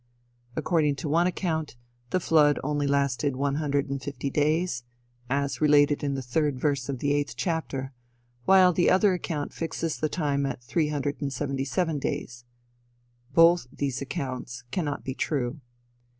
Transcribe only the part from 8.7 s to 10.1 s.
the other account fixes the